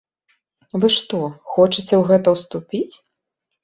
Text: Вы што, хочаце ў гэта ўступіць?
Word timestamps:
Вы 0.85 0.89
што, 0.95 1.21
хочаце 1.53 1.85
ў 1.97 2.03
гэта 2.11 2.27
ўступіць? 2.41 2.93